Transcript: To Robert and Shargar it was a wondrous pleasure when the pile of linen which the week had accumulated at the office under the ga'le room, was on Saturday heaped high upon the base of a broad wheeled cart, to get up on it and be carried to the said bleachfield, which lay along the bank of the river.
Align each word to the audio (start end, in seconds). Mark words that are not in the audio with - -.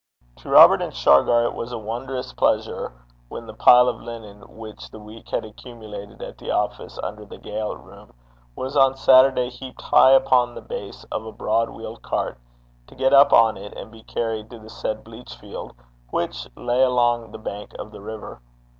To 0.37 0.49
Robert 0.49 0.81
and 0.81 0.91
Shargar 0.91 1.43
it 1.45 1.53
was 1.53 1.71
a 1.71 1.77
wondrous 1.77 2.33
pleasure 2.33 2.91
when 3.29 3.45
the 3.45 3.53
pile 3.53 3.87
of 3.87 4.01
linen 4.01 4.41
which 4.57 4.89
the 4.89 4.97
week 4.97 5.29
had 5.29 5.45
accumulated 5.45 6.23
at 6.23 6.39
the 6.39 6.49
office 6.49 6.97
under 7.03 7.23
the 7.23 7.37
ga'le 7.37 7.77
room, 7.77 8.11
was 8.55 8.75
on 8.75 8.97
Saturday 8.97 9.51
heaped 9.51 9.79
high 9.83 10.09
upon 10.13 10.55
the 10.55 10.61
base 10.61 11.03
of 11.11 11.23
a 11.27 11.31
broad 11.31 11.69
wheeled 11.69 12.01
cart, 12.01 12.39
to 12.87 12.95
get 12.95 13.13
up 13.13 13.31
on 13.31 13.57
it 13.57 13.77
and 13.77 13.91
be 13.91 14.01
carried 14.01 14.49
to 14.49 14.57
the 14.57 14.71
said 14.71 15.03
bleachfield, 15.03 15.75
which 16.09 16.47
lay 16.55 16.81
along 16.81 17.31
the 17.31 17.37
bank 17.37 17.71
of 17.77 17.91
the 17.91 18.01
river. 18.01 18.41